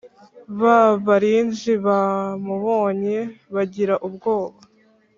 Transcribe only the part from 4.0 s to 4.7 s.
ubwoba